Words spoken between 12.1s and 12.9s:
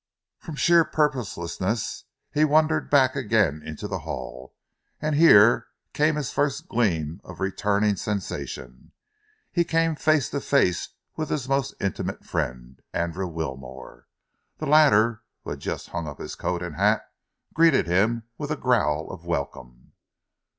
friend,